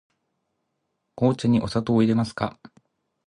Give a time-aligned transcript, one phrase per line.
[1.15, 2.59] 紅茶にお砂糖をいれますか。